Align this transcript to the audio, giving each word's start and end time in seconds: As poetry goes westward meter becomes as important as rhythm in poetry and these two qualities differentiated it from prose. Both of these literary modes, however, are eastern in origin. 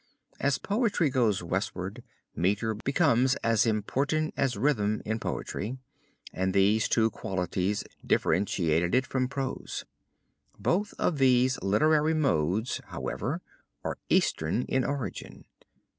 As 0.39 0.57
poetry 0.57 1.11
goes 1.11 1.43
westward 1.43 2.01
meter 2.35 2.73
becomes 2.73 3.35
as 3.43 3.67
important 3.67 4.33
as 4.35 4.57
rhythm 4.57 4.99
in 5.05 5.19
poetry 5.19 5.77
and 6.33 6.55
these 6.55 6.89
two 6.89 7.11
qualities 7.11 7.83
differentiated 8.03 8.95
it 8.95 9.05
from 9.05 9.27
prose. 9.27 9.85
Both 10.57 10.95
of 10.97 11.19
these 11.19 11.61
literary 11.61 12.15
modes, 12.15 12.81
however, 12.87 13.43
are 13.83 13.99
eastern 14.09 14.63
in 14.63 14.83
origin. 14.83 15.45